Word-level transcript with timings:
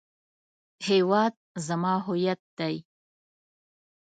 هیواد 0.87 1.33
زما 1.67 1.93
هویت 2.07 2.41
دی 2.57 2.75